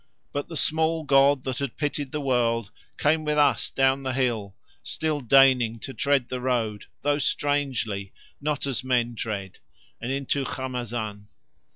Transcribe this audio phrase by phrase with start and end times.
[0.33, 4.55] But the small god that had pitied the world came with us down the hill,
[4.81, 8.11] still deigning to tread the road, though strangely,
[8.41, 9.59] not as men tread,
[10.01, 11.27] and into Khamazan.